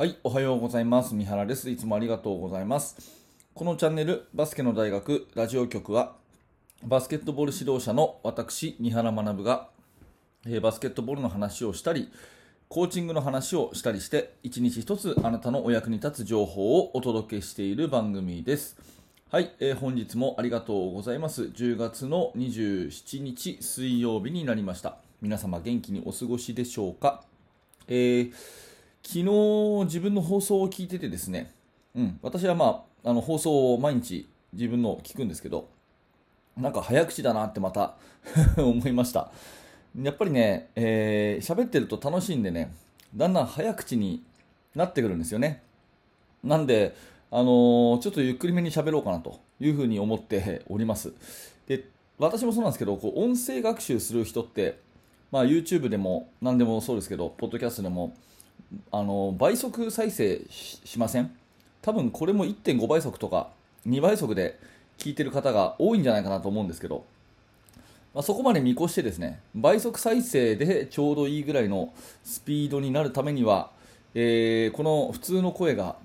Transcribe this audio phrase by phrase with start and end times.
[0.00, 1.14] はい、おはようございます。
[1.14, 1.68] 三原です。
[1.68, 2.96] いつもありがとうございます。
[3.52, 6.14] このチャンネル、バスケの大学ラジオ局は、
[6.82, 9.68] バスケットボール指導者の私、三原学が、
[10.46, 12.10] えーバスケットボールの話をしたり、
[12.70, 18.78] コーチングの話をしたりして、一日一つあなたのお役に立つ情報をお届けしている番組です。
[19.30, 21.42] はい、えー本日もありがとうございます。
[21.42, 24.96] 10月の27日水曜日になりました。
[25.20, 27.22] 皆様元気にお過ごしでしょうか、
[27.86, 28.69] えー
[29.02, 31.52] 昨日自分の放送を聞いててですね、
[31.94, 35.68] うん、私はまあ、あの放送を毎日自分の聞くんですけど、
[36.56, 37.96] なんか早口だなってまた
[38.56, 39.32] 思いました。
[40.00, 42.72] やっぱりね、えー喋ってると楽しいんでね、
[43.14, 44.22] だんだん早口に
[44.74, 45.62] なってくるんですよね。
[46.44, 46.94] なんで、
[47.30, 51.12] あのーちょっとゆっくりめに喋ろうかなというふうに思って おります。
[51.66, 51.84] で、
[52.18, 54.78] 私もそうなんですけど、こう音声学習する人って、
[55.32, 58.14] まあ、YouTube でも何でもそうですけど、ポッドキャストでも、
[58.92, 61.30] あの倍速再生しません？
[61.82, 63.48] 多分これも1.5倍速とか
[63.86, 64.58] 2倍速で
[64.98, 67.04] 聞いてる方が多いんじゃないかなと思うんですけど、
[68.14, 73.70] まあ、そこまで見越してですね倍速再生でちょうどいいぐらいのスピードになるためには、
[74.14, 75.96] えーこの普通の声が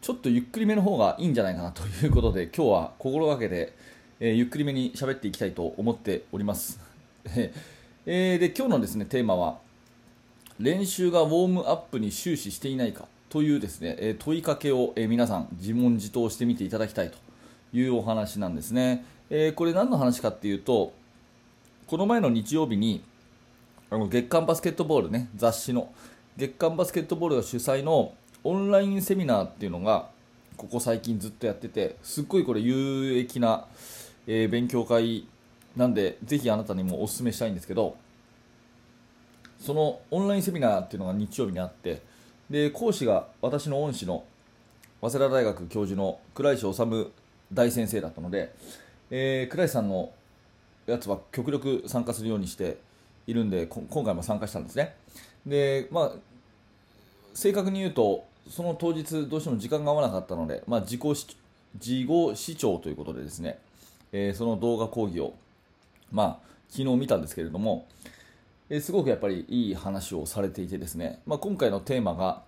[0.00, 3.72] ちょっとゆっくりめの方がいいんじゃないかなということで今日は心がけて、
[4.20, 6.78] えーゆっくりめに喋っていきたいと思っております。
[8.06, 9.58] えーで今日のですねテーマは
[10.60, 17.16] 練習がウォームアップに終始していないかというですね、え問いかけを、え皆さん自問自答してみていただきたいと
[17.72, 19.04] いうお話なんですね。
[19.30, 20.92] えこれ何の話かっていうと、
[21.86, 23.02] この前の日曜日に
[23.90, 25.90] あの月刊バスケットボールね、雑誌の
[26.36, 28.12] 月刊バスケットボールが主催の
[28.44, 30.08] オンラインセミナーっていうのが
[30.56, 33.66] ここ最近ずっとやってて、すっごいこれ有益な、
[34.26, 35.26] え勉強会
[35.76, 37.96] なんで、ぜひあなたにもお勧めしたいんですけど、
[39.62, 42.02] そのオンラインセミナーっていうのが日曜日にあって
[42.50, 44.24] で講師が私の恩師の
[45.00, 47.10] 早稲田大学教授の倉石治
[47.52, 48.52] 大先生だったので、
[49.10, 50.10] えー倉石さんの
[50.86, 52.78] やつは極力参加するようにして
[53.28, 54.96] いるんで今回も参加したんですね。
[55.46, 56.12] で、まあ、
[57.34, 61.26] 正確に言うとその当日どうしても時間が合わなかったので、まあ、自己自
[61.78, 63.58] 己視聴ということでですね、
[64.10, 65.34] えーその動画講義を、
[66.10, 67.86] まあ、昨日見たんですけれども、
[68.74, 72.42] えすごくやっぱりいい話をされていてですね、まあ、今回のテーマが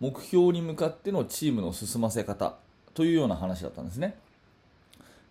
[0.00, 2.56] 目標に向かってのチームの進ませ方
[2.92, 4.16] というような話だったんですね。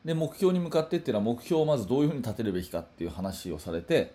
[0.06, 4.14] で目標に向かってっていうのは目標をまずどういうふうに立てるべきかっていう話をされて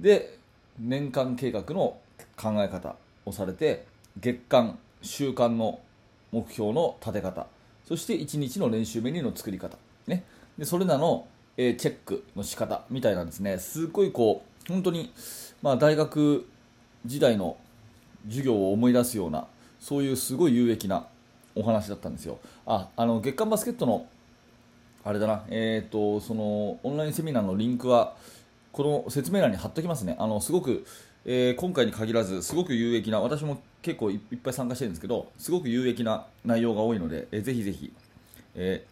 [0.00, 0.36] で
[0.80, 1.96] 年間計画の
[2.36, 3.86] 考え方をされて
[4.18, 5.78] 月間週間の
[6.32, 7.46] 目標の立て方
[7.86, 10.24] そして1日の練習メニューの作り方、ね、
[10.58, 13.58] でそれらの、えチェックの仕方みたいなんですね。
[13.58, 15.12] すっごいこう本当に、
[15.62, 16.46] まあ、大学
[17.04, 17.56] 時代の
[18.26, 19.46] 授業を思い出すような
[19.78, 21.06] そういうすごい有益な
[21.54, 22.38] お話だったんですよ。
[22.66, 24.06] ああの月刊バスケットの
[25.04, 28.14] あれだな、えー、とそのオンラインセミナーのリンクは
[28.72, 30.86] この説明欄に貼っておきますね、あのすごく、
[31.24, 37.92] えー今回に限らず、すごく有益な、私も結構いっぱい参加してるんですけど、すごく有益な内容が多いので、えーぜひぜひ、
[38.54, 38.86] え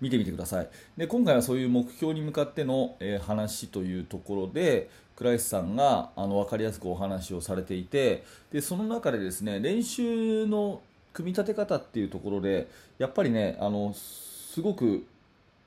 [0.00, 0.68] 見てみてください。
[0.96, 10.80] で今回はそういう目標に向かっての、えー話というところで倉石さんがあの分かりやすくお話をされていてでその中でですね練習の
[11.12, 12.68] 組み立て方っていうところで
[12.98, 15.06] やっぱりねあのすごく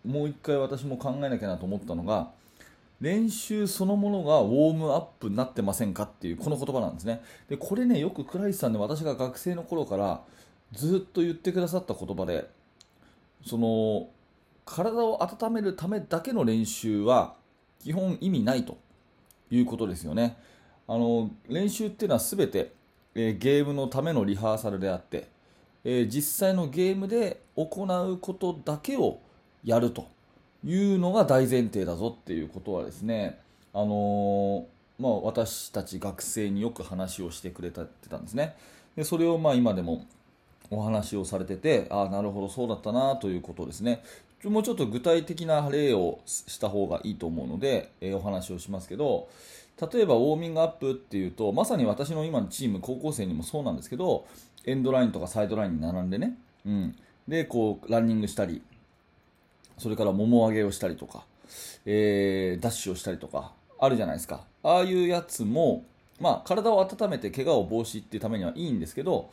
[0.06, 2.30] もう一回私も考えなきゃなと思ったのが
[3.02, 7.22] 練習そのものがウォームアップになってませんかっていうこの言葉なんですね。
[7.48, 10.22] でこれねよく倉石さんで私が学生の頃から
[10.74, 12.48] ずっと言ってくださった言葉で
[13.46, 14.10] その
[14.70, 17.34] 体を温めるためだけの練習は
[17.84, 18.78] 基本意味ないと
[19.50, 20.38] いうことですよね。
[20.88, 22.72] あの練習っていうのは全て、
[23.16, 25.28] えーゲームのためのリハーサルであって、
[25.84, 29.20] えー実際のゲームで行うことだけを
[29.64, 30.08] やると
[30.64, 33.40] いうのが大前提だぞっていうことはですね、
[33.74, 34.64] あのー
[35.00, 38.56] まあ、私たち学生によく話をしてくれたってたんですね。
[38.96, 40.06] でそれをまあ今でも
[40.72, 44.04] お話をされてて、ああ、なるほど、そうだったなということですね。
[44.44, 49.28] もうちょっと具体的な例をした方がいいと思うので、えーお話をしますけど、
[49.94, 54.26] 例えばウォーミングアップっていうと、まさに私の今のチーム、高校生にもそうなんですけど、
[54.66, 56.96] エンドラインとかサイドラインに並んでね、うん、
[57.28, 58.62] で、こう、ランニングしたり、
[59.78, 61.24] それからもも上げをしたりとか、
[61.86, 64.46] えーダッシュをしたりとか、あるじゃないですか。
[64.64, 65.84] ああいうやつも、
[66.20, 69.30] まあ、体を温めて怪我を防止っていうためにはいいんですけど、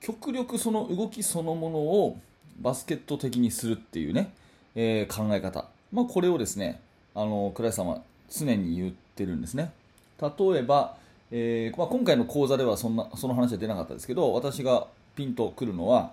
[0.00, 2.18] 極力その動きそのものを
[2.60, 4.32] バスケット的にするっていうね、
[4.74, 6.80] えー考え方、まあ、これをですね
[7.14, 9.72] あの倉石さんは常に言ってるんですね。
[10.20, 10.28] 例
[10.58, 10.96] えば、
[11.30, 16.12] えーまあ、今回の講座ではそんなその話は出なかったですけど私がピンとくるのは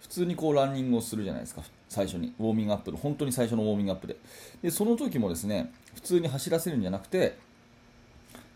[0.00, 1.62] 普通にこうランニングをするじゃないですか。
[1.88, 2.34] 最初に。
[2.38, 4.16] ウォーミングアップの本当に最初のウォーミングアップで。
[4.62, 7.36] でその時もですね普通に走らせるんじゃなくて、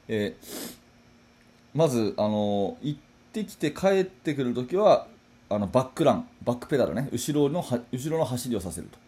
[0.09, 0.79] えー、
[1.75, 2.97] まず、あの行
[3.33, 5.07] ってきて帰ってくる時は
[5.49, 7.09] あのバックランバックペダルね。
[7.11, 8.99] 後ろの後ろの走りをさせると。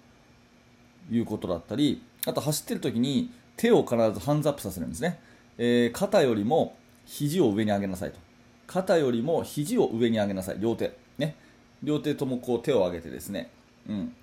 [1.11, 5.21] いうことだったりあと走ってる時に手を必ずハンズアップさせるんですね、
[5.59, 6.75] えー、肩よりも
[7.05, 8.19] 肘を上に上げなさいと。
[8.67, 10.57] 肩よりも肘を上に上げなさい。
[10.59, 10.97] 両手。
[11.19, 11.37] ね。
[11.83, 13.51] 両手ともこう手を上げてですね。
[13.87, 14.15] うん。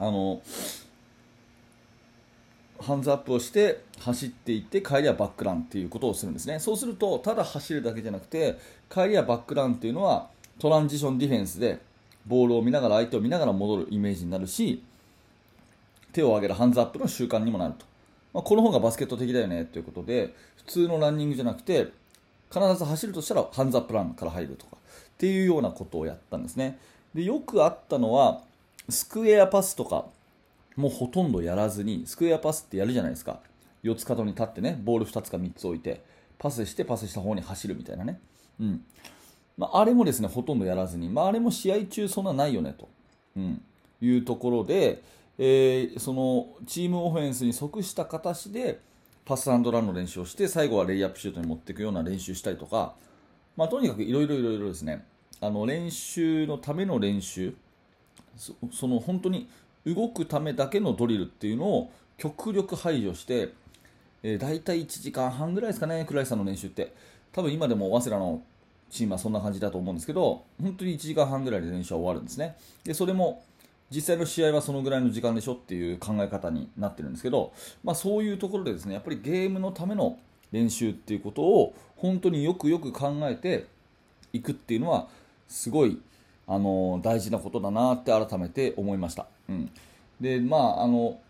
[0.00, 0.42] あの
[2.90, 6.58] ハンズアップをして走っていって帰りはバックランっていうことをするんですね。
[6.58, 8.58] そうするとただ走るだけじゃなくて
[8.92, 10.28] 帰りはバックランっていうのは
[10.58, 11.78] トランジションディフェンスで
[12.26, 14.82] ボールを見ながら相手を見ながら戻るイメージになるし
[16.12, 17.86] 手を上げるハンズアップの習慣にもなると、
[18.34, 21.92] まあ、この方がバスケット的だよねということで普通のランニングじゃなくて
[22.52, 26.78] 必ず走るとしたらハンズアップランから入るとかっていうようなことをやったんですね。
[27.14, 28.40] でよくあったのは
[28.88, 30.06] スクエアパスとか
[30.80, 33.40] もうほとんどやらずにスクエアパスってやるじゃないですか。
[33.84, 36.02] 4つ角に立ってねボール2つか3つ置いて
[36.38, 38.20] パスしてパスした方に走るみたいなね、
[38.58, 38.84] うん。
[39.56, 42.88] まあ、あれもですねほとんどやらずに、まあ、あれも試合中そんなないよねと、
[43.36, 43.62] うん、
[44.00, 45.02] いうところで、
[45.38, 48.80] えー、そのチームオフェンスに即した形で
[49.24, 52.94] パスランの練習をして最後はレイアップシュートに持っていくような練習したりとか、
[53.56, 55.04] まあ、とにかくいろいろいろいろですね。
[55.42, 57.54] あの練習のための練習
[58.36, 59.48] その本当に
[59.86, 63.54] 動くためだけのドリルっていうのを極力排除して、
[64.22, 66.94] えー、大体1時間半ぐらいですかね、倉石さんの練習って。
[67.32, 68.42] 多分今でも早稲田の
[68.90, 72.56] チームはそんな感じだと思うんですけど、本当に1時間半ぐらいで練習は終わるんですね。
[72.84, 73.42] で、それも
[73.90, 80.18] 実際の試合はそのぐらいの時間でしょっていう考え方になってるんですけど、まあ、そういうところでですね、やっぱりゲームのための
[80.52, 83.66] 練習っていうことを本当によくよく考えて
[84.32, 85.08] いくっていうのは
[85.48, 85.98] すごい
[86.50, 89.26] あの大事なことだなって改めて思いました。
[89.48, 89.70] うん、
[90.20, 91.20] でまああの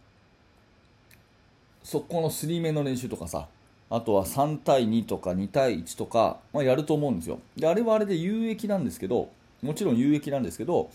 [1.83, 3.47] そこの3面の練習とかさ
[3.91, 9.29] あとは3対2とか2対1とか、まあ、やると思うんですよであれはあれで有益なんですけど
[9.63, 10.91] もちろん有益なんですけど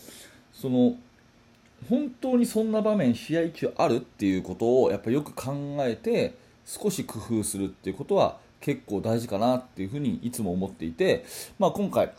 [0.52, 0.96] その
[1.88, 6.34] 本当にそんな場面試合中あるっていうことをやっぱよく考えて
[6.64, 11.24] 少し工夫するっていうことは結構大事かなっていうふうにいつも思っていて、
[11.58, 12.12] まあ、今回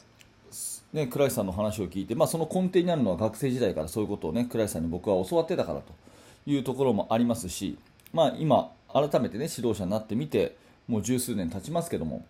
[0.94, 5.94] ね、倉石さんの話を聞いて、まあ、その根底にあるのは学生時代からそういうことをね倉石さんに僕は教わってたからと
[6.46, 7.78] いうところもありますし、
[8.14, 10.56] まあ、今、改めてね指導者になってみて
[10.88, 12.26] もう十数年経ちますけども、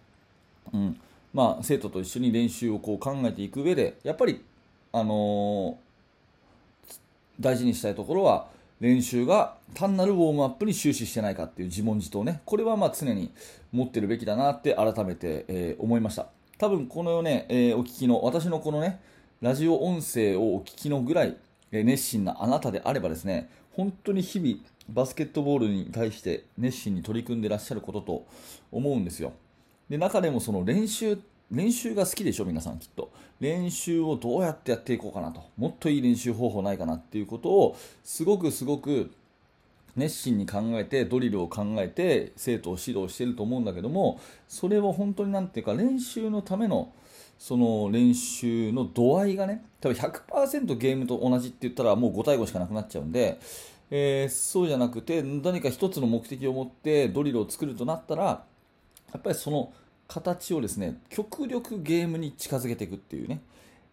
[0.74, 1.00] うん
[1.34, 4.44] まあ、生徒と一緒に練習をこう考えていく上でやっぱり、
[4.92, 5.78] あのー、
[7.40, 8.48] 大事にしたいところは
[8.80, 13.32] 練習が単なるウォームアップに終始してないかっていう自問自答ねこれはまあ常に
[13.72, 16.28] 持ってるべきだなって改めて、えー、思いました。
[16.58, 19.00] 多分このね、えー、お聞きの、私のこのね、
[19.42, 21.38] ラジオ音声をお聞きのぐらい、
[21.72, 24.58] え熱心なあなたであればですね、本当に日々
[24.90, 28.26] バスケットボールに対して熱心に取り組んでらっしゃることと
[28.72, 29.34] 思うんですよ。
[29.88, 31.20] で、中でもその練習、
[31.52, 33.12] 練習が好きでしょ、皆さんきっと。
[33.40, 35.44] 練習をどうやってやっていこうかなと。
[35.58, 39.12] もっといい練習方法ないかなっていうことを、すごくすごく
[39.98, 46.94] 熱心に考えてドリルを考えて生徒を指導していると思うんだけどもそれを本当になんていうか練習のための
[47.38, 53.40] その練習の度合いがね多分100%ゲームと同じって言ったらもう5対5しかなくなっちゃうんで、
[53.92, 58.44] えー、そうじゃなくて何か一つの目的を持ってドリルを作るとなったらや
[59.18, 59.72] っぱりその
[60.08, 63.42] 形をですね極力ゲームに近づけていくっていうね。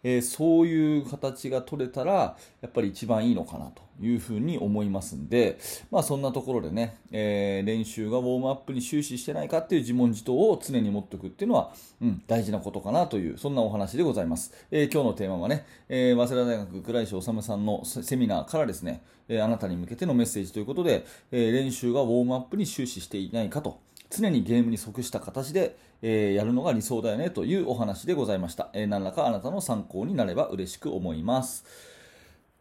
[0.05, 5.59] えー、そういう形が取れたらやっぱり一番いいのかなというふうに思いますんで、
[5.91, 23.79] まあ、そんなところでね、えー、練習がウォームアップに終始してないかっていう自問自答を常に持っておくっていうのは、うん、大事なことかなというそんなお話でございます、えー、今日のテーマはね、え早稲田大学倉石修さんのセミナーからですね、えあなたに向けてのメッセージということで、え練習がウォームアップに終始していないかと。
[24.17, 31.65] 常にゲームに即した形で、えー、やるのが理想だよねというお話でございました、えー、何らかあなたの参考になれば嬉しく思います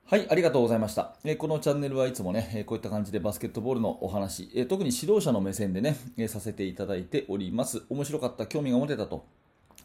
[0.05, 1.15] はい、ありがとうございました。
[1.23, 7.83] えー、このチャンネルはいつもね、えー、こういった感じでバスケットボールのお話、えー、特に指導者の目線でね、えさせていただいております。
[7.89, 9.25] 面白かった、興味が持てたと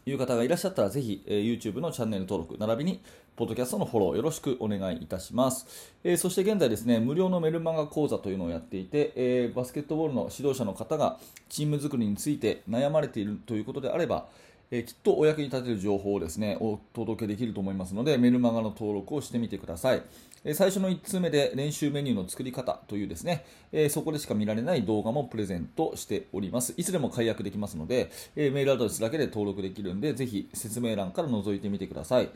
[0.09, 3.01] いう方がいらっしゃったら、ぜひ、えー、YouTube のチャンネル登録、並びに、
[3.35, 5.95] ポッドキャストのフォローよろしくお願いいたします。
[6.03, 14.27] えー、そして現在ですね、無料のメルマガ講座というのをやっていて、えー、バスケットボールの指導者の方がチーム作りについて悩まれているということであれば、
[14.71, 20.03] え、きっとお役に立てる情報をですね、お届けできると思いますので、メルマガの登録をしてみてください。
[20.43, 26.75] え、最初の1通目で練習メニューの作り方というですね、え、そこでしか見られない動画もプレゼントしております。
[26.77, 32.29] いつでも解約できますので、えメールアドレスだけで登録できるんで、ぜひ説明欄から覗いてみてください。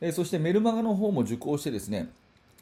[0.00, 2.08] えそしてメルマガの方も受講してですね、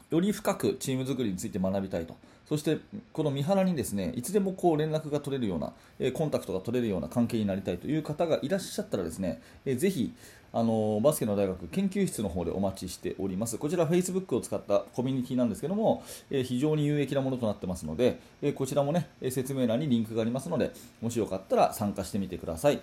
[0.09, 2.15] より深くチーム作りについて学びたいと。
[2.47, 2.77] そして
[3.13, 10.13] この三原にですねいつでもこう連絡が取れるような、えコンタクトが取れるような関係になりたいという方がいらっしゃったらですね、えぜひ
[10.51, 13.57] あのバスケの大学研究室の方でお待ちしております。
[13.57, 22.81] こちら Facebook を使ったコミュニティなんですけども、え非常に有益なものとなってますので、えこちらもね説明欄にリンクがありますので、もしよかったら参加してみてください。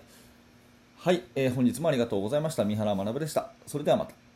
[0.96, 2.64] はい、えー、本日もありがとうございました。
[2.64, 3.52] 三原学でした。
[3.66, 4.29] それではまた。